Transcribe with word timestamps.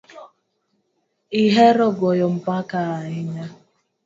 Ihero 1.43 1.87
goyo 1.99 2.27
mbaka 2.37 2.77
ahinya 2.99 3.45